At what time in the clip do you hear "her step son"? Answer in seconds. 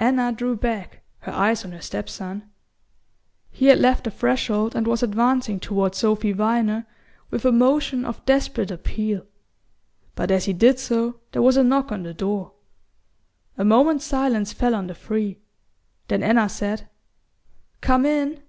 1.72-2.48